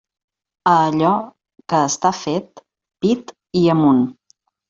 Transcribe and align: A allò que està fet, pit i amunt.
A 0.69 0.71
allò 0.85 1.11
que 1.73 1.81
està 1.91 2.11
fet, 2.21 2.63
pit 3.05 3.35
i 3.63 3.65
amunt. 3.77 4.05